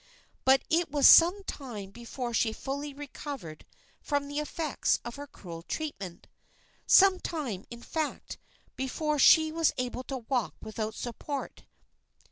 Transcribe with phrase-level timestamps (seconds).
[0.45, 3.67] But it was some time before she fully recovered
[4.01, 6.25] from the effects of her cruel treatment
[6.87, 8.39] some time, in fact,
[8.75, 11.65] before she was able to walk without support.